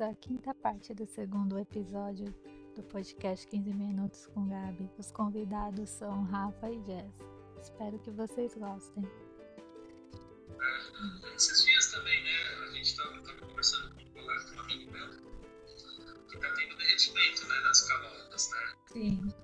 bem-vindos 0.00 0.02
à 0.02 0.14
quinta 0.14 0.54
parte 0.54 0.94
do 0.94 1.06
segundo 1.06 1.58
episódio 1.58 2.34
do 2.74 2.82
podcast 2.84 3.46
15 3.46 3.74
Minutos 3.74 4.26
com 4.28 4.48
Gabi. 4.48 4.90
Os 4.98 5.10
convidados 5.10 5.90
são 5.90 6.24
Rafa 6.24 6.70
e 6.70 6.82
Jess. 6.84 7.12
Espero 7.60 7.98
que 7.98 8.10
vocês 8.10 8.54
gostem. 8.54 9.04
É, 10.58 11.34
esses 11.36 11.64
dias 11.64 11.90
também, 11.92 12.22
né? 12.22 12.30
A 12.66 12.70
gente 12.72 12.86
estava 12.86 13.20
conversando 13.46 13.94
com 13.94 14.00
um 14.02 14.12
colega, 14.12 14.44
com 14.44 14.56
um 14.56 14.60
amigo 14.60 14.90
meu, 14.90 15.08
que 16.28 16.36
está 16.36 16.54
tendo 16.54 16.76
derretimento 16.76 17.46
né, 17.46 17.60
das 17.62 17.88
calotas, 17.88 18.50
né? 18.50 18.74
Sim. 18.86 19.34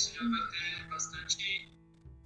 Isso 0.00 0.14
já 0.14 0.22
vai 0.30 0.48
ter 0.48 0.88
bastante, 0.88 1.78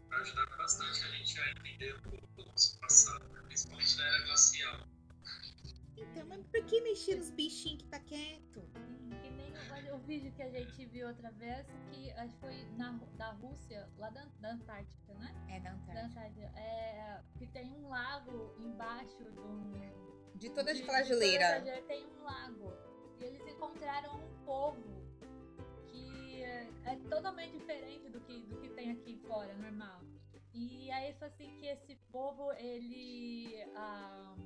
vai 0.08 0.20
ajudar 0.20 0.46
bastante 0.56 1.02
a 1.02 1.08
gente 1.08 1.40
a 1.40 1.50
entender 1.50 1.96
um 1.96 2.02
pouco 2.02 2.26
do 2.36 2.46
nosso 2.46 2.78
passado, 2.78 3.28
né? 3.30 3.42
principalmente 3.46 3.96
na 3.98 4.04
era 4.06 4.24
glacial. 4.26 4.80
Então, 5.96 6.24
mas 6.28 6.46
por 6.46 6.64
que 6.66 6.80
mexer 6.82 7.16
nos 7.16 7.30
bichinhos 7.30 7.82
que 7.82 7.88
tá 7.88 7.98
quieto? 7.98 8.62
Que 9.22 9.30
nem 9.30 9.90
o, 9.90 9.96
o 9.96 9.98
vídeo 9.98 10.30
que 10.36 10.42
a 10.44 10.50
gente 10.50 10.86
viu 10.86 11.08
outra 11.08 11.32
vez, 11.32 11.66
que 11.90 12.12
acho 12.12 12.32
que 12.34 12.40
foi 12.42 12.64
na, 12.76 12.92
da 13.16 13.32
Rússia, 13.32 13.88
lá 13.98 14.08
da, 14.10 14.24
da 14.38 14.52
Antártica, 14.52 15.14
né? 15.14 15.34
É 15.48 15.58
da 15.58 15.70
Da 15.70 15.76
Antártida. 15.76 16.06
Antártica. 16.06 16.60
É, 16.60 17.22
que 17.38 17.46
tem 17.48 17.72
um 17.72 17.88
lago 17.88 18.54
embaixo 18.60 19.16
de 19.18 19.40
um. 19.40 19.72
De 20.36 20.48
toda 20.50 20.72
de- 20.72 20.80
aquela 20.82 21.02
de 21.02 21.08
toda 21.08 21.20
geleira. 21.20 21.56
a 21.56 21.58
geleira 21.58 21.82
tem 21.88 22.06
um 22.06 22.22
lago. 22.22 22.72
E 23.18 23.24
eles 23.24 23.44
encontraram 23.48 24.14
um 24.20 24.44
povo 24.44 25.03
é, 26.54 26.92
é 26.92 26.96
totalmente 27.08 27.52
diferente 27.52 28.08
do 28.08 28.20
que, 28.20 28.40
do 28.42 28.56
que 28.60 28.68
tem 28.70 28.92
aqui 28.92 29.16
fora, 29.26 29.52
normal. 29.54 30.00
E 30.52 30.90
aí 30.90 31.12
foi 31.14 31.28
assim 31.28 31.50
que 31.58 31.66
esse 31.66 31.96
povo, 32.12 32.52
ele 32.52 33.54
ah, 33.74 34.36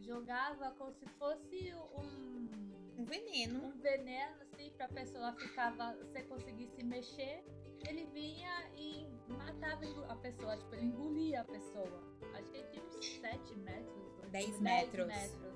jogava 0.00 0.72
como 0.72 0.92
se 0.92 1.06
fosse 1.18 1.74
um 1.96 2.50
Um 2.98 3.04
veneno. 3.04 3.64
um 3.64 3.78
veneno 3.78 4.42
assim 4.42 4.70
pra 4.76 4.88
pessoa 4.88 5.32
ficava 5.34 5.94
você 5.96 6.22
conseguisse 6.24 6.82
mexer 6.82 7.44
ele 7.88 8.06
vinha 8.12 8.70
e 8.76 9.06
matava 9.28 9.84
a 10.08 10.16
pessoa 10.16 10.56
tipo 10.56 10.74
ele 10.74 10.86
engolia 10.86 11.40
a 11.40 11.44
pessoa 11.44 12.02
acho 12.34 12.50
que 12.50 12.56
ele 12.58 12.68
tinha 12.68 12.84
uns 12.84 13.16
7 13.20 13.56
metros 13.58 14.18
ou 14.18 14.28
10 14.28 14.46
10 14.46 14.60
metros. 14.60 15.06
metros 15.06 15.52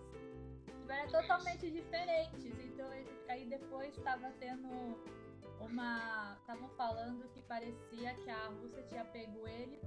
Tipo, 0.64 0.92
era 0.92 1.08
totalmente 1.08 1.70
diferentes 1.70 2.58
então 2.64 2.88
aí 3.28 3.44
depois 3.46 3.96
estava 3.96 4.30
tendo 4.38 4.68
uma 5.60 6.36
estavam 6.40 6.68
falando 6.70 7.28
que 7.32 7.42
parecia 7.42 8.14
que 8.14 8.30
a 8.30 8.46
Rússia 8.48 8.82
tinha 8.84 9.04
pego 9.04 9.46
ele 9.46 9.80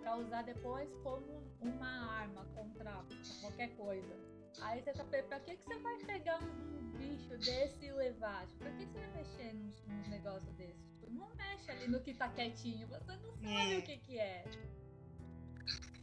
pra 0.00 0.16
usar 0.16 0.42
depois 0.42 0.88
como 1.02 1.42
uma 1.60 2.20
arma 2.20 2.44
contra 2.54 3.04
qualquer 3.40 3.74
coisa 3.76 4.32
Aí 4.60 4.82
você 4.82 4.92
tá 4.92 5.04
pra 5.04 5.40
que, 5.40 5.56
que 5.56 5.64
você 5.64 5.78
vai 5.78 5.96
pegar 5.98 6.38
um, 6.42 6.90
bicho 6.98 7.36
desse 7.38 7.86
e 7.86 7.92
levar? 7.92 8.46
Tipo, 8.46 8.58
pra 8.58 8.70
que 8.72 8.84
você 8.86 8.98
vai 8.98 9.10
mexer 9.14 9.54
num, 9.54 9.72
num 9.88 10.08
negócio 10.08 10.52
desse? 10.52 10.84
Tipo, 10.90 11.10
não 11.10 11.34
mexe 11.34 11.70
ali 11.70 11.88
no 11.88 12.00
que 12.00 12.14
tá 12.14 12.28
quietinho, 12.28 12.86
você 12.88 13.16
não 13.16 13.32
sabe 13.36 13.74
É. 13.74 13.78
o 13.78 13.82
que 13.82 13.96
que 13.98 14.18
é. 14.18 14.44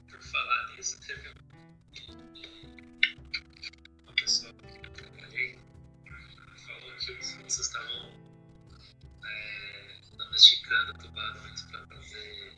Por 0.10 0.22
falar 0.22 0.68
nisso, 0.76 1.00
teve 1.06 1.30
uma 4.04 4.14
pessoa 4.16 4.54
que 4.54 4.66
eu 4.66 4.94
trabalhei 4.94 5.60
falou 6.66 6.96
que 6.98 7.12
os 7.12 7.34
russos 7.36 7.60
estavam 7.68 8.12
é, 9.26 10.02
domesticando 10.18 10.94
tubarões 10.94 11.62
para 11.64 11.88
fazer 11.88 12.58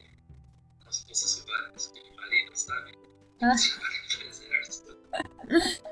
como 0.80 0.94
se 0.94 1.08
fossem 1.08 1.28
submarinos 1.28 1.84
submarinos, 1.84 2.60
sabe? 2.60 2.92
Ah. 3.42 3.58
Submarinos 3.58 4.18
do 4.18 4.24
exército. 4.26 4.98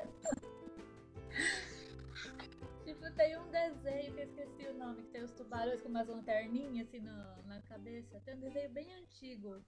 Tipo, 2.84 3.10
tem 3.12 3.38
um 3.38 3.50
desenho 3.50 4.14
que 4.14 4.20
eu 4.20 4.24
esqueci 4.24 4.66
o 4.66 4.74
nome, 4.74 5.02
que 5.02 5.10
tem 5.10 5.22
os 5.22 5.30
tubarões 5.32 5.80
com 5.80 5.88
umas 5.88 6.08
lanterninhas 6.08 6.88
assim 6.88 7.00
na, 7.00 7.36
na 7.46 7.60
cabeça. 7.62 8.20
Tem 8.20 8.34
um 8.34 8.40
desenho 8.40 8.70
bem 8.70 8.92
antigo. 8.94 9.64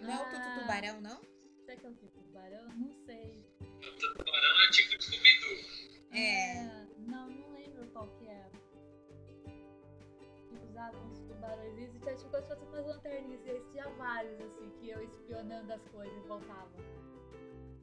Não 0.00 0.10
é 0.10 0.16
o 0.16 0.24
Tutu 0.30 0.60
Tubarão, 0.60 1.00
não? 1.00 1.20
Será 1.64 1.76
que 1.76 1.86
é 1.86 1.90
o 1.90 1.94
tipo 1.94 2.20
tubarão? 2.22 2.68
Não 2.68 2.92
sei. 3.04 3.44
O 3.70 4.24
tubarão 4.24 4.62
é 4.62 4.70
tipo 4.70 5.02
Scooby-Doo. 5.02 6.16
É. 6.16 6.60
Ah, 6.60 6.86
não, 6.98 7.28
não 7.28 7.52
lembro 7.52 7.86
qual 7.88 8.08
que 8.16 8.26
é. 8.26 8.50
Que 10.78 10.84
usavam 10.84 11.10
os 11.10 11.18
tubarões 11.20 11.76
e 11.76 11.98
tinha 11.98 12.14
tipo 12.14 12.30
como 12.30 12.42
se 12.42 12.54
fosse 12.54 12.72
umas 12.72 12.86
lanterninhas. 12.86 13.44
E 13.44 13.50
aí 13.50 13.60
tinha 13.72 13.88
vários, 13.90 14.40
assim, 14.40 14.70
que 14.78 14.90
eu 14.90 15.02
espionando 15.02 15.72
as 15.72 15.82
coisas 15.88 16.16
e 16.16 16.28
voltava. 16.28 16.70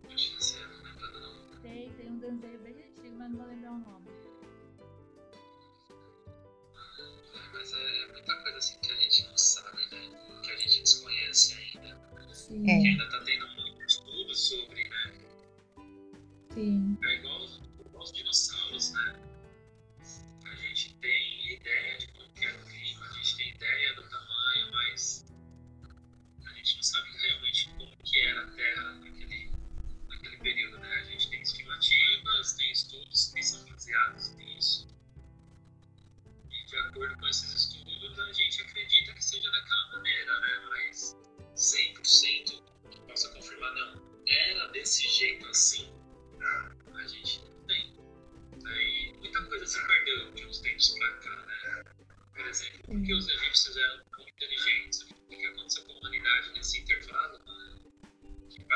Que 0.07 0.35
você 0.35 0.59
não 0.65 0.83
lembra 0.83 1.11
não. 1.19 1.61
Tem, 1.61 1.91
tem 1.91 2.09
um 2.09 2.19
desenho 2.19 2.59
bem 2.59 2.73
antigo, 2.73 3.15
mas 3.17 3.31
não 3.31 3.37
vou 3.37 3.47
lembrar 3.47 3.71
o 3.71 3.79
nome. 3.79 4.07
É, 7.33 7.49
Mas 7.53 7.73
é 7.73 8.07
muita 8.13 8.35
coisa 8.43 8.57
assim 8.59 8.79
que 8.79 8.91
a 8.91 8.95
gente 8.95 9.27
não 9.27 9.37
sabe, 9.37 9.77
né? 9.91 10.39
Que 10.41 10.51
a 10.51 10.57
gente 10.57 10.81
desconhece 10.81 11.53
ainda. 11.53 11.99
Sim. 12.33 12.63
É. 12.69 12.81
Que 12.81 12.87
ainda 12.87 13.09
tá 13.09 13.21
tendo 13.25 13.47
muito 13.55 13.83
estudo 13.83 14.35
sobre, 14.35 14.87
né? 14.87 15.13
Sim. 16.53 16.97
É 17.03 17.15
igual 17.15 17.34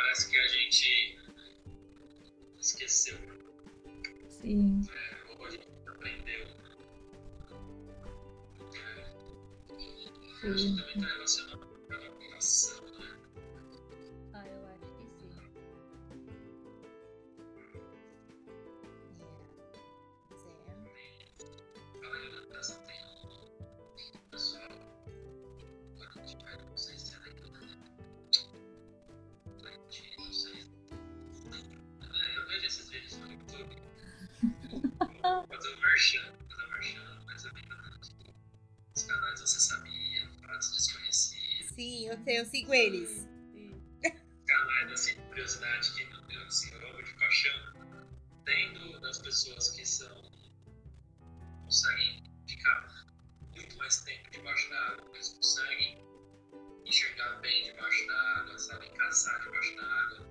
parece 0.09 0.31
que 0.31 0.39
a 0.39 0.47
gente 0.47 1.19
esqueceu, 2.57 3.15
Sim. 4.27 4.81
né? 4.81 5.17
ou 5.37 5.45
a 5.45 5.49
gente 5.51 5.67
aprendeu. 5.85 6.47
É, 10.43 10.49
acho 10.49 10.65
que 10.65 10.77
também 10.77 10.95
está 10.95 11.07
relacionado 11.13 11.59
com 11.59 11.93
a 11.93 11.97
migração, 11.99 12.83
né? 12.97 13.19
Ah, 14.33 14.47
eu 14.47 14.67
acho 14.67 14.87
que 14.97 15.05
sim. 15.29 15.45
É. 20.87 22.01
Fala 22.01 22.15
aí, 22.15 22.29
natação 22.31 22.81
tem 22.87 22.99
um 24.15 24.29
pessoal. 24.31 24.69
Quando 25.97 26.25
tiver, 26.25 26.57
não 26.57 26.65
sei 26.65 26.68
eu, 42.09 42.19
eu 42.25 42.45
sigo 42.45 42.73
eles. 42.73 43.27
Canais 44.47 44.91
assim 44.91 45.13
de 45.15 45.21
curiosidade 45.27 45.91
que 45.93 46.05
meu 46.05 46.21
Deus, 46.23 46.47
assim, 46.47 46.73
eu 46.73 46.89
amo 46.89 47.03
de 47.03 47.13
paixão. 47.13 47.73
Tendo 48.45 48.99
das 48.99 49.19
pessoas 49.19 49.71
que 49.71 49.85
são. 49.85 50.31
conseguem 51.63 52.23
ficar 52.47 53.05
muito 53.55 53.77
mais 53.77 54.01
tempo 54.01 54.31
debaixo 54.31 54.69
da 54.69 54.79
água, 54.87 55.11
eles 55.13 55.29
conseguem 55.33 56.03
enxergar 56.85 57.39
bem 57.41 57.65
debaixo 57.65 58.07
da 58.07 58.21
água, 58.39 58.57
sabem 58.57 58.91
caçar 58.95 59.39
debaixo 59.43 59.75
da 59.75 59.85
água, 59.85 60.27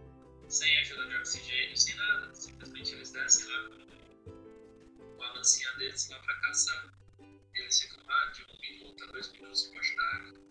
sem 0.49 0.79
ajuda 0.79 1.07
de 1.07 1.17
oxigênio, 1.17 1.77
sem 1.77 1.95
nada. 1.95 2.35
Simplesmente 2.35 2.95
eles 2.95 3.13
descem 3.13 3.47
lá 3.47 3.69
com, 3.69 5.17
com 5.17 5.23
a 5.23 5.33
lancinha 5.35 5.73
deles 5.75 6.09
lá 6.09 6.19
para 6.19 6.41
caçar. 6.41 6.93
E 7.21 7.61
eles 7.61 7.81
ficam 7.81 8.05
lá 8.05 8.27
de 8.33 8.43
um 8.43 8.61
minuto 8.61 9.05
a 9.05 9.07
dois 9.13 9.31
minutos 9.33 9.63
debaixo 9.69 9.97
da 9.97 10.03
água. 10.17 10.48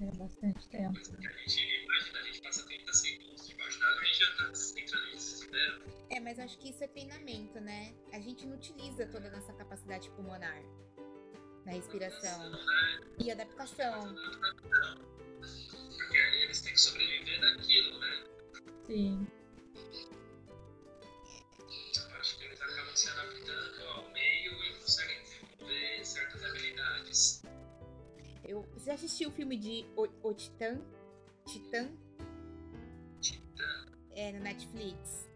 É 0.00 0.16
bastante 0.16 0.68
tempo. 0.68 0.98
A 0.98 1.48
gente 1.48 1.84
imagina, 1.84 2.18
a 2.20 2.24
gente 2.24 2.40
passa 2.42 2.64
30 2.64 2.92
segundos 2.94 3.46
debaixo 3.46 3.80
d'água, 3.80 4.00
a 4.00 4.04
gente 4.04 4.18
já 4.18 4.36
tá 4.36 4.80
entrando 4.80 5.08
em 5.08 5.16
desespero. 5.16 5.82
É, 6.08 6.20
mas 6.20 6.38
acho 6.38 6.58
que 6.58 6.70
isso 6.70 6.82
é 6.82 6.88
treinamento, 6.88 7.60
né? 7.60 7.94
A 8.12 8.18
gente 8.18 8.46
não 8.46 8.56
utiliza 8.56 9.06
toda 9.06 9.28
a 9.28 9.30
nossa 9.30 9.52
capacidade 9.52 10.08
pulmonar 10.10 10.62
na 11.66 11.72
respiração 11.72 12.52
e 13.18 13.30
adaptação. 13.30 14.14
Porque 15.98 16.16
eles 16.16 16.62
têm 16.62 16.72
que 16.72 16.80
sobreviver 16.80 17.40
daquilo, 17.40 18.00
né? 18.00 18.24
Sim. 18.86 19.26
Você 28.80 28.86
já 28.86 28.94
assistiu 28.94 29.28
o 29.28 29.32
filme 29.32 29.56
de 29.58 29.84
O, 29.94 30.08
o 30.28 30.34
Titã? 30.34 30.80
Titã? 31.46 31.90
Titã, 33.20 33.86
É, 34.12 34.32
no 34.32 34.40
Netflix. 34.40 35.28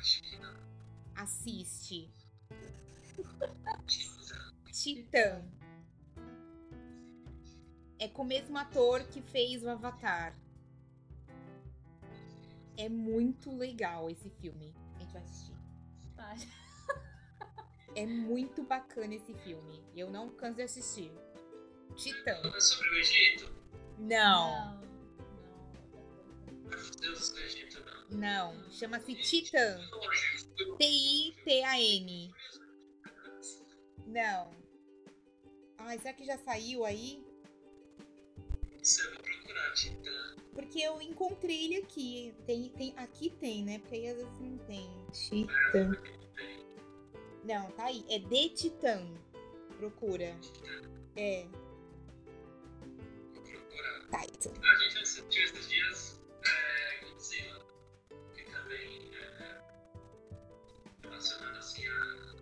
acho 0.00 0.22
que 0.22 0.36
não. 0.38 0.56
Assiste. 1.14 2.10
Titã. 3.86 4.44
Titã. 4.72 5.44
É 7.98 8.08
com 8.08 8.22
o 8.22 8.26
mesmo 8.26 8.58
ator 8.58 9.04
que 9.04 9.22
fez 9.22 9.62
o 9.62 9.70
Avatar. 9.70 10.36
É 12.76 12.88
muito 12.88 13.56
legal 13.56 14.10
esse 14.10 14.28
filme. 14.28 14.74
A 14.96 14.98
gente 14.98 15.12
vai 15.12 15.22
assistir. 15.22 15.54
Tá. 16.16 16.34
É 17.96 18.04
muito 18.06 18.62
bacana 18.62 19.14
esse 19.14 19.32
filme. 19.32 19.82
Eu 19.96 20.10
não 20.10 20.28
canso 20.28 20.56
de 20.56 20.62
assistir. 20.62 21.10
Titã. 21.96 22.38
É 22.54 22.60
sobre 22.60 22.88
o 22.90 22.94
Egito? 22.98 23.50
Não, 23.98 24.78
Não. 24.78 24.86
Deuses 27.00 27.30
do 27.30 27.38
Egito, 27.40 27.82
não. 28.10 28.52
não. 28.52 28.70
Chama-se 28.70 29.14
Titã. 29.14 29.80
T-I-T-A-N. 30.78 32.30
Não. 34.06 34.50
Ai, 35.78 35.98
será 35.98 36.12
que 36.12 36.24
já 36.26 36.36
saiu 36.36 36.84
aí? 36.84 37.24
Eu 38.74 39.10
vou 39.14 39.22
procurar, 39.22 39.72
Titã. 39.72 40.36
Porque 40.52 40.80
eu 40.80 41.00
encontrei 41.00 41.64
ele 41.64 41.76
aqui. 41.76 42.34
Tem, 42.46 42.68
tem, 42.70 42.92
aqui 42.96 43.30
tem, 43.40 43.64
né? 43.64 43.78
Porque 43.78 43.94
aí 43.94 44.08
às 44.08 44.16
vezes 44.16 44.38
não 44.38 44.58
tem. 44.58 44.86
Titã. 45.12 45.92
Não, 47.46 47.70
tá 47.72 47.84
aí. 47.84 48.04
É 48.08 48.18
de 48.18 48.48
Titã. 48.50 49.06
Procura. 49.78 50.36
É, 51.16 51.46
Vou 53.34 53.42
procurar. 53.42 54.26
Titan. 54.26 54.50
A 54.62 54.74
gente 54.76 54.98
assistiu 54.98 55.44
esses 55.44 55.68
dias 55.68 56.20
é, 56.44 57.04
Godzilla, 57.04 57.66
que 58.34 58.42
também 58.50 59.10
é 59.14 59.60
relacionado 61.02 61.56
assim 61.58 61.86
à 61.86 62.36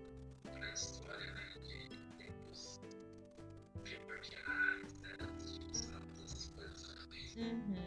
à 0.63 0.73
história, 0.73 1.33
né? 1.35 1.55
De 1.61 1.89
tempos 2.25 2.81
primordiais, 3.83 5.01
né? 5.01 5.17
Essas 5.73 6.49
coisas. 6.49 7.37
Uhum. 7.37 7.84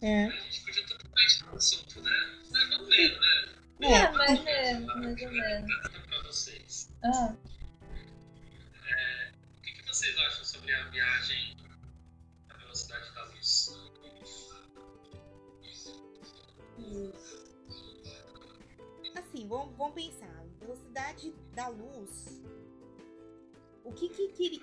É. 0.00 0.24
A 0.26 0.30
gente 0.30 0.64
podia 0.64 0.84
mais 1.14 1.40
no 1.42 1.56
assunto, 1.56 2.00
né? 2.02 2.10
Mas 2.50 2.68
vamos 2.68 2.88
ver, 2.88 3.20
né? 3.20 3.54
É, 3.80 4.10
mais 4.12 4.38
ou 4.38 4.44
menos, 4.44 4.86
mais 4.86 5.22
ou 5.22 5.30
menos. 5.30 5.66
Pergunta 5.82 6.00
pra 6.08 6.22
vocês. 6.22 6.90
Ah, 7.04 7.34
É, 8.88 9.32
o 9.58 9.62
que, 9.62 9.72
que 9.72 9.82
vocês 9.86 10.16
acham 10.18 10.44
sobre 10.44 10.72
a 10.74 10.84
viagem 10.88 11.56
à 12.48 12.56
velocidade 12.56 13.12
da 13.14 13.24
luz? 13.24 13.68
Assim, 19.16 19.48
vamos, 19.48 19.76
vamos 19.76 19.94
pensar. 19.94 20.44
Velocidade 20.60 21.32
da 21.54 21.68
luz. 21.68 22.40
O 23.84 23.92
que 23.92 24.08
que 24.08 24.28
queria. 24.28 24.62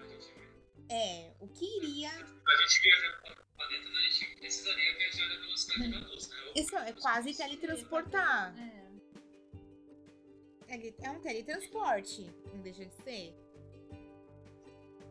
É, 0.89 1.31
o 1.39 1.47
que 1.47 1.65
iria. 1.77 2.09
Pra 2.43 2.55
gente 2.57 2.81
para 3.57 3.65
o 3.65 3.69
planeta, 3.69 3.89
a 3.89 4.09
gente 4.09 4.35
precisaria 4.37 4.97
viajar 4.97 5.25
à 5.25 5.39
velocidade 5.39 5.91
da 5.91 6.07
luz, 6.07 6.29
né? 6.29 6.35
Ou 6.47 6.61
Isso 6.61 6.75
é 6.77 6.93
quase 6.93 7.33
teletransportar. 7.35 8.55
é. 8.59 8.85
É, 10.67 10.93
é 11.03 11.11
um 11.11 11.19
teletransporte, 11.21 12.31
não 12.51 12.61
deixa 12.61 12.85
de 12.85 12.95
ser. 13.03 13.35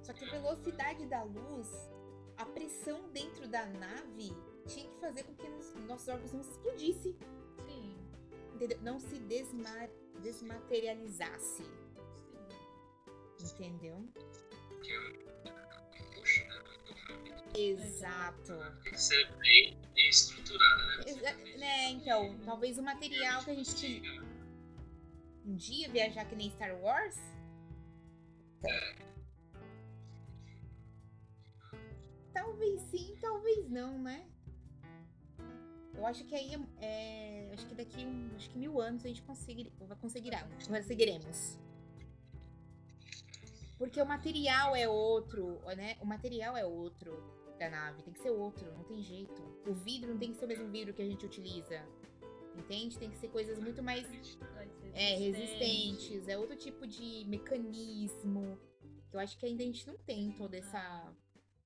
Só 0.03 0.13
que 0.13 0.25
a 0.25 0.31
velocidade 0.31 1.07
da 1.07 1.23
luz, 1.23 1.69
a 2.37 2.45
pressão 2.45 3.09
dentro 3.11 3.47
da 3.49 3.65
nave 3.67 4.33
tinha 4.67 4.91
que 4.91 5.01
fazer 5.01 5.23
com 5.23 5.35
que 5.37 5.49
nos- 5.49 5.75
nossos 5.87 6.09
órgãos 6.09 6.33
não 6.33 6.43
se 6.43 6.51
explodissem, 6.51 7.17
Sim. 7.67 7.97
entendeu? 8.55 8.79
Não 8.83 8.99
se 8.99 9.15
desma- 9.21 9.89
desmaterializasse, 10.21 11.63
Sim. 13.39 13.55
entendeu? 13.55 13.99
né? 14.01 14.09
Exato. 17.57 18.53
Tem 18.83 18.93
que 18.93 19.01
ser 19.01 19.31
bem 19.39 19.77
estruturada, 19.97 20.87
né? 20.99 21.05
Exa- 21.07 21.59
né, 21.59 21.89
então, 21.91 22.37
talvez 22.45 22.79
o 22.79 22.83
material 22.83 23.45
que 23.45 23.51
a 23.51 23.55
gente 23.55 23.75
tinha 23.77 24.23
um 25.47 25.55
dia 25.55 25.89
viajar 25.89 26.25
que 26.25 26.35
nem 26.35 26.51
Star 26.51 26.75
Wars? 26.81 27.17
Talvez 32.33 32.81
sim, 32.91 33.17
talvez 33.21 33.71
não, 33.71 33.99
né? 33.99 34.27
Eu 35.95 36.05
acho 36.07 36.25
que 36.25 36.35
aí 36.35 36.53
é, 36.81 37.51
acho 37.55 37.67
que 37.67 37.75
daqui 37.75 38.05
acho 38.37 38.51
que 38.51 38.59
mil 38.59 38.81
anos 38.81 39.05
a 39.05 39.09
gente 39.09 39.23
conseguir, 39.23 39.73
conseguirá, 40.01 40.47
conseguiremos. 40.69 41.59
Porque 43.79 44.01
o 44.01 44.07
material 44.07 44.75
é 44.77 44.89
outro, 44.89 45.61
né? 45.77 45.97
O 46.01 46.07
material 46.07 46.57
é 46.57 46.65
outro 46.65 47.13
da 47.59 47.69
nave, 47.69 48.03
tem 48.03 48.13
que 48.13 48.21
ser 48.21 48.31
outro, 48.31 48.73
não 48.73 48.85
tem 48.85 49.03
jeito. 49.03 49.43
O 49.67 49.75
vidro 49.75 50.11
não 50.11 50.19
tem 50.19 50.33
que 50.33 50.39
ser 50.39 50.45
o 50.45 50.49
mesmo 50.49 50.71
vidro 50.71 50.95
que 50.95 51.03
a 51.03 51.07
gente 51.07 51.27
utiliza. 51.27 51.85
Entende? 52.57 52.99
Tem 52.99 53.11
que 53.11 53.19
ser 53.19 53.29
coisas 53.29 53.59
muito 53.59 53.83
mais 53.83 54.07
ser 54.07 54.39
é, 54.95 55.17
resistente. 55.17 55.41
resistentes, 55.41 56.29
é 56.29 56.39
outro 56.39 56.57
tipo 56.57 56.87
de 56.87 57.25
mecanismo. 57.27 58.59
que 59.11 59.17
Eu 59.17 59.21
acho 59.21 59.37
que 59.39 59.47
ainda 59.47 59.63
a 59.63 59.67
gente 59.67 59.87
não 59.87 59.97
tem 59.99 60.31
toda 60.33 60.57
essa 60.57 61.13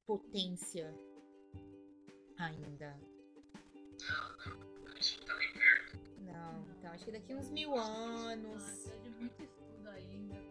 potência 0.06 0.94
ainda. 2.38 2.98
Não 6.20 6.70
então 6.78 6.90
acho 6.90 7.04
que 7.04 7.12
daqui 7.12 7.34
uns 7.34 7.50
mil 7.50 7.74
anos. 7.76 8.90
De 9.02 9.10
muito 9.10 9.42
estudo 9.42 9.88
ainda 9.90 10.47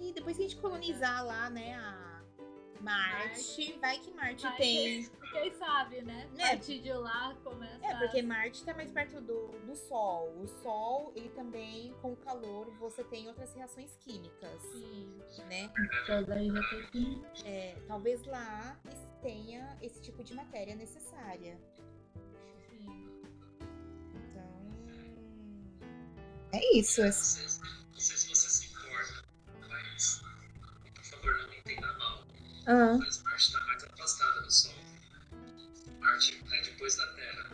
aí, 0.00 0.12
depois 0.12 0.36
que 0.36 0.44
a 0.44 0.48
gente 0.48 0.60
colonizar 0.60 1.24
lá, 1.24 1.48
né, 1.50 1.74
a 1.74 2.10
Marte, 2.80 3.78
vai 3.78 3.98
que 3.98 4.10
Marte 4.12 4.42
Vai 4.42 4.56
tem. 4.56 5.02
que- 5.04 5.10
Quem 5.32 5.52
sabe, 5.54 6.00
né? 6.02 6.28
Né? 6.34 6.44
A 6.44 6.48
partir 6.48 6.80
de 6.80 6.92
lá 6.92 7.36
começa. 7.44 7.86
É, 7.86 7.94
porque 7.98 8.22
Marte 8.22 8.64
tá 8.64 8.72
mais 8.74 8.90
perto 8.90 9.20
do, 9.20 9.48
do 9.66 9.76
Sol. 9.76 10.32
O 10.40 10.48
Sol, 10.62 11.12
ele 11.14 11.28
também, 11.28 11.94
com 12.00 12.12
o 12.12 12.16
calor, 12.16 12.70
você 12.78 13.04
tem 13.04 13.28
outras 13.28 13.52
reações 13.54 13.94
químicas, 14.00 14.60
Sim. 14.72 15.20
né? 15.48 15.70
Então 16.02 16.24
daí 16.24 16.48
já 16.50 16.62
tem. 16.90 17.22
É, 17.44 17.76
talvez 17.86 18.24
lá 18.26 18.80
tenha 19.22 19.76
esse 19.82 20.00
tipo 20.00 20.24
de 20.24 20.34
matéria 20.34 20.74
necessária. 20.74 21.60
Sim. 22.70 23.22
Então. 24.30 24.72
É 26.52 26.76
isso. 26.78 27.02
Não 27.02 27.79
Ah, 32.72 32.96
Mas 32.96 33.20
Marte 33.24 33.46
está 33.46 33.60
mais 33.66 33.82
afastada 33.82 34.42
do 34.42 34.50
Sol. 34.52 34.72
Marte 35.98 36.40
é 36.52 36.62
depois 36.62 36.94
da 36.94 37.04
Terra. 37.14 37.50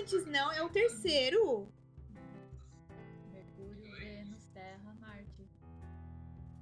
antes 0.00 0.26
não, 0.26 0.50
é 0.50 0.60
o 0.64 0.68
terceiro. 0.68 1.68
Mercúrio, 3.30 3.88
Vênus, 3.96 4.44
Terra, 4.52 4.96
Marte. 5.00 5.48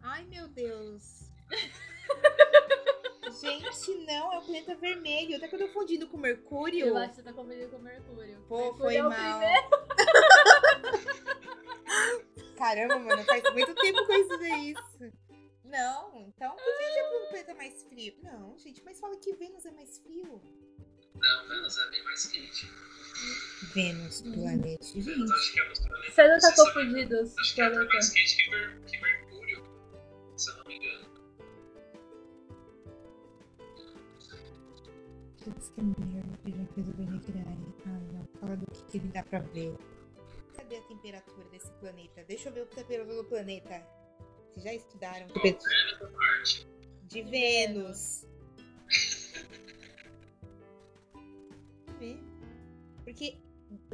Ai, 0.02 0.26
meu 0.26 0.46
Deus. 0.48 1.30
Gente, 3.40 3.94
não, 4.04 4.34
é 4.34 4.38
o 4.38 4.42
planeta 4.42 4.74
vermelho. 4.74 5.38
Até 5.38 5.48
que 5.48 5.54
eu 5.54 5.60
tô 5.60 5.68
fundindo 5.68 6.06
com 6.06 6.18
Mercúrio. 6.18 6.88
Eu 6.88 6.98
acho 6.98 7.10
que 7.10 7.16
você 7.16 7.22
tá 7.22 7.32
confundindo 7.32 7.70
com 7.70 7.78
Mercúrio. 7.78 8.44
Pô, 8.46 8.58
Mercúrio 8.58 8.78
foi 8.78 8.96
é 8.96 9.06
o 9.06 9.08
mal. 9.08 9.40
Caramba, 12.58 12.98
mano, 12.98 13.24
faz 13.24 13.42
muito 13.54 13.74
tempo 13.74 14.04
com 14.04 14.12
isso 14.12 14.38
daí. 14.38 14.74
Não, 15.70 16.18
então 16.26 16.56
por 16.56 16.78
que 16.78 16.92
já 16.92 17.50
é 17.52 17.54
mais 17.54 17.82
frio? 17.84 18.14
Não, 18.24 18.58
gente, 18.58 18.82
mas 18.84 18.98
fala 18.98 19.16
que 19.16 19.32
Vênus 19.36 19.64
é 19.64 19.70
mais 19.70 19.98
frio. 19.98 20.42
Não, 21.14 21.48
Vênus 21.48 21.78
é 21.78 21.90
bem 21.90 22.02
mais 22.02 22.26
quente. 22.26 22.68
Vênus, 23.72 24.20
hum. 24.22 24.32
planeta. 24.32 24.84
Hum. 24.84 25.00
Vênus, 25.00 25.30
acho 25.30 25.52
que 25.52 25.60
é 25.60 25.62
um 25.62 25.72
planeta. 25.72 26.12
Você 26.12 26.28
não 26.28 26.38
tá 26.40 26.54
confundido. 26.56 27.32
Acho 27.38 27.54
que 27.54 27.60
é 27.60 27.70
mais 27.70 28.08
quente 28.10 28.36
que, 28.36 28.50
Mer 28.50 28.80
que 28.84 29.00
Mercúrio, 29.00 29.64
se 30.36 30.50
eu 30.50 30.56
não 30.56 30.64
me 30.64 30.76
engano. 30.76 31.10
Putz, 35.44 35.68
que 35.68 35.82
merda, 35.82 36.38
eu 36.46 36.52
já 36.52 36.66
fiz 36.74 36.88
o 36.88 36.92
Benigirari. 36.94 37.74
Ai, 37.86 38.08
não, 38.12 38.28
fala 38.40 38.56
do 38.56 38.66
que, 38.72 38.82
que 38.86 38.98
ele 38.98 39.08
dá 39.08 39.22
pra 39.22 39.38
ver. 39.38 39.76
Cadê 40.56 40.78
a 40.78 40.82
temperatura 40.82 41.48
desse 41.50 41.70
planeta? 41.74 42.24
Deixa 42.24 42.48
eu 42.48 42.52
ver 42.52 42.62
o 42.62 42.66
temperatura 42.66 43.16
tá 43.16 43.22
do 43.22 43.28
planeta. 43.28 44.00
Vocês 44.50 44.64
já 44.64 44.74
estudaram? 44.74 45.26
De 47.04 47.22
Vênus. 47.22 48.26
Vê? 51.98 52.18
Porque 53.04 53.38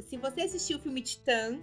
se 0.01 0.17
você 0.17 0.41
assistir 0.41 0.75
o 0.75 0.79
filme 0.79 1.01
Titã, 1.01 1.61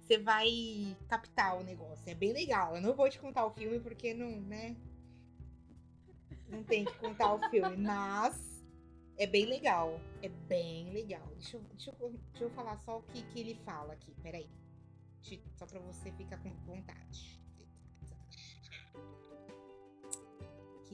você 0.00 0.18
vai 0.18 0.96
captar 1.08 1.58
o 1.58 1.64
negócio. 1.64 2.08
É 2.08 2.14
bem 2.14 2.32
legal. 2.32 2.76
Eu 2.76 2.82
não 2.82 2.94
vou 2.94 3.08
te 3.08 3.18
contar 3.18 3.46
o 3.46 3.50
filme 3.50 3.80
porque 3.80 4.14
não, 4.14 4.40
né? 4.42 4.76
Não 6.48 6.62
tem 6.62 6.84
que 6.84 6.94
contar 6.98 7.34
o 7.34 7.50
filme, 7.50 7.76
mas 7.76 8.64
é 9.16 9.26
bem 9.26 9.46
legal. 9.46 10.00
É 10.22 10.28
bem 10.28 10.92
legal. 10.92 11.26
Deixa 11.36 11.56
eu, 11.56 11.62
deixa 11.62 11.96
eu, 11.98 12.10
deixa 12.30 12.44
eu 12.44 12.50
falar 12.50 12.78
só 12.78 12.98
o 12.98 13.02
que, 13.02 13.22
que 13.22 13.40
ele 13.40 13.54
fala 13.64 13.94
aqui. 13.94 14.14
Peraí. 14.22 14.48
Só 15.56 15.66
pra 15.66 15.80
você 15.80 16.12
ficar 16.12 16.38
com 16.38 16.50
vontade. 16.66 17.43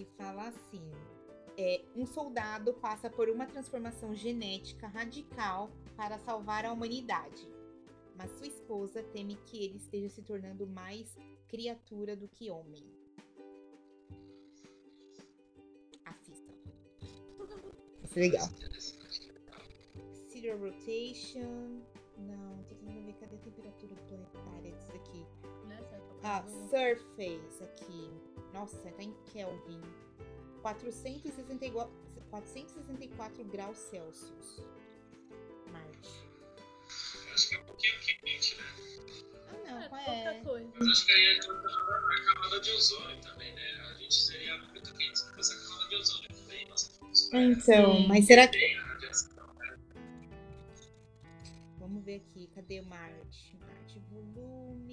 Que 0.00 0.07
fala 0.16 0.49
assim. 0.49 0.90
É, 1.59 1.85
um 1.95 2.07
soldado 2.07 2.73
passa 2.73 3.11
por 3.11 3.28
uma 3.28 3.45
transformação 3.45 4.14
genética 4.14 4.87
radical 4.87 5.71
para 5.95 6.19
salvar 6.21 6.64
a 6.64 6.73
humanidade. 6.73 7.47
Mas 8.16 8.30
sua 8.38 8.47
esposa 8.47 9.02
teme 9.02 9.37
que 9.45 9.62
ele 9.62 9.76
esteja 9.76 10.09
se 10.09 10.23
tornando 10.23 10.66
mais 10.66 11.14
criatura 11.49 12.16
do 12.16 12.26
que 12.28 12.50
homem. 12.50 12.83
Assistam. 16.07 16.54
Isso 18.02 18.19
é 18.19 18.23
legal. 18.23 18.49
Sidereal 20.28 20.59
Rotation. 20.61 21.83
Não, 22.16 22.64
tô 22.64 22.75
tentando 22.75 23.04
ver 23.04 23.12
cadê 23.21 23.37
a 23.37 23.38
temperatura 23.38 23.95
planetária 24.09 24.73
disso 24.73 24.92
aqui. 24.92 25.26
Ah, 26.23 26.42
Surface 26.71 27.62
aqui. 27.64 28.30
Nossa, 28.52 28.76
tá 28.90 29.02
em 29.02 29.14
Kelvin. 29.33 29.80
464, 30.62 31.90
464 32.30 33.45
graus 33.45 33.78
Celsius. 33.78 34.62
Marte. 35.73 36.28
Acho 37.33 37.49
que 37.49 37.54
é 37.54 37.61
um 37.61 37.64
pouquinho 37.64 37.95
quente, 38.00 38.57
né? 38.57 38.64
Ah, 39.49 39.71
não, 39.71 39.80
É, 39.83 39.88
qual 39.88 40.04
pouca 40.04 40.30
é? 40.35 40.40
coisa. 40.45 40.71
Mas 40.78 40.88
acho 40.88 41.07
que 41.07 41.12
aí 41.12 41.25
é 41.26 41.38
a 41.38 42.25
camada 42.35 42.61
de 42.61 42.71
ozônio 42.73 43.21
também, 43.23 43.54
né? 43.54 43.80
A 43.90 43.95
gente 43.95 44.14
seria 44.14 44.59
muito 44.59 44.95
quente 44.95 45.19
se 45.19 45.33
fosse 45.35 45.54
a 45.54 45.69
camada 45.69 45.88
de 45.88 45.95
ozônio 45.97 46.28
também. 46.28 46.69
Nossa, 46.69 46.90
Então, 47.33 47.97
Sim. 47.97 48.07
mas 48.09 48.26
será 48.26 48.47
que. 48.49 48.59
tem 48.59 48.76
a 48.78 48.83
radiação. 48.85 49.30
Vamos 51.78 52.04
ver 52.04 52.16
aqui, 52.16 52.49
cadê 52.54 52.80
o 52.80 52.85
Marte? 52.87 53.57
Marte, 53.61 53.99
volume. 54.11 54.89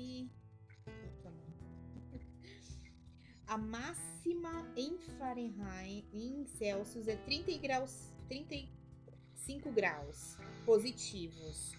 A 3.47 3.57
máxima 3.57 4.69
em 4.75 4.97
Fahrenheit, 5.17 6.05
em 6.13 6.45
Celsius, 6.45 7.07
é 7.07 7.15
30 7.15 7.57
graus, 7.59 8.11
35 8.27 9.71
graus 9.71 10.37
positivos. 10.65 11.71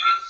Ah, 0.00 0.20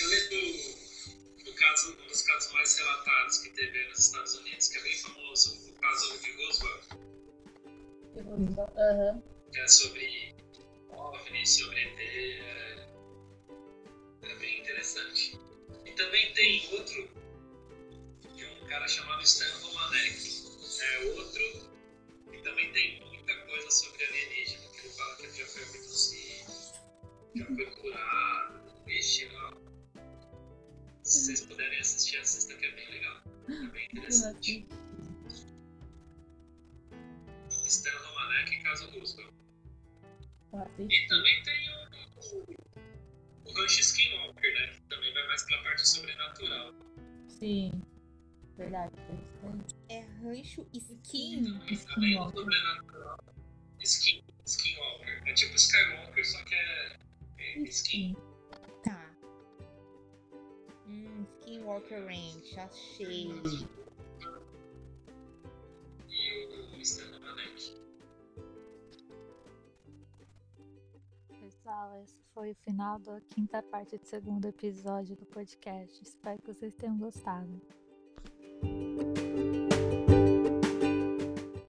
eu 0.00 0.08
lembro 0.08 1.44
do 1.44 1.54
caso, 1.54 1.92
um 1.92 2.06
dos 2.08 2.22
casos 2.22 2.52
mais 2.54 2.76
relatados 2.76 3.38
que 3.38 3.50
teve 3.50 3.88
nos 3.90 4.00
Estados 4.00 4.34
Unidos, 4.34 4.66
que 4.66 4.78
é 4.78 4.82
bem 4.82 4.96
famoso, 4.98 5.70
o 5.70 5.72
caso 5.74 6.18
de 6.18 6.32
Roswell, 6.32 6.80
Aham. 8.76 9.22
que 9.52 9.60
é 9.60 9.68
sobre 9.68 10.34
OVNI, 10.90 11.46
sobre 11.46 11.82
ET, 11.82 12.00
é, 12.00 12.88
é 14.22 14.34
bem 14.40 14.60
interessante. 14.60 15.51
E 15.92 15.94
também 15.94 16.32
tem 16.32 16.66
outro, 16.72 17.10
de 18.34 18.46
um 18.46 18.66
cara 18.66 18.88
chamado 18.88 19.22
Stan 19.24 19.44
Romanek, 19.58 20.42
é 20.80 20.98
outro, 21.16 21.42
e 22.32 22.38
também 22.38 22.72
tem 22.72 22.98
muita 23.04 23.36
coisa 23.44 23.70
sobre 23.70 24.02
alienígena, 24.02 24.68
que 24.68 24.78
ele 24.78 24.88
fala 24.94 25.16
que 25.16 25.22
ele 25.24 25.34
já 25.34 25.46
foi 25.46 25.62
abduzido, 25.64 26.52
já 27.36 27.44
foi 27.44 27.66
curado, 27.72 28.84
vixe. 28.86 29.28
Se 31.02 31.26
vocês 31.26 31.42
puderem 31.42 31.78
assistir, 31.78 32.16
assista 32.16 32.54
que 32.54 32.64
é 32.64 32.70
bem 32.70 32.90
legal. 32.90 33.22
É 33.50 33.66
bem 33.66 33.84
interessante. 33.84 34.66
Stan 37.66 37.98
Romanek 37.98 38.54
e 38.54 38.62
Caso 38.62 38.90
Roosevelt. 38.92 39.30
E 40.78 41.06
também 41.06 41.42
tem 41.42 41.68
o, 41.68 42.71
o, 43.44 43.52
Rancho 43.52 43.80
Skinwalker, 43.80 44.54
né? 44.54 44.66
Que 44.68 44.80
também 44.82 45.12
vai 45.12 45.26
mais 45.26 45.42
pra 45.44 45.62
parte 45.62 45.88
sobrenatural. 45.88 46.74
Sim. 47.28 47.82
Verdade. 48.56 48.92
É 49.88 50.00
rancho 50.22 50.66
skin. 50.72 51.42
Também, 51.44 51.74
Skinwalker. 51.74 52.40
sobrenatural. 52.40 53.18
Skin, 53.80 54.24
Skinwalker. 54.46 55.22
É 55.26 55.32
tipo 55.32 55.56
Skywalker, 55.56 56.24
só 56.26 56.44
que 56.44 56.54
é, 56.54 56.98
é 57.38 57.58
skin. 57.62 58.16
Tá. 58.84 59.10
Hum, 60.86 61.26
Skinwalker 61.40 62.04
Ranch, 62.04 62.58
achei. 62.58 63.28
Pessoal, 71.62 71.94
esse 72.02 72.20
foi 72.34 72.50
o 72.50 72.54
final 72.56 72.98
da 72.98 73.20
quinta 73.20 73.62
parte 73.62 73.96
do 73.96 74.04
segundo 74.04 74.46
episódio 74.48 75.14
do 75.14 75.24
podcast. 75.26 76.02
Espero 76.02 76.42
que 76.42 76.52
vocês 76.52 76.74
tenham 76.74 76.98
gostado. 76.98 77.48